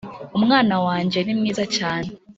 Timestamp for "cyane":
1.77-2.09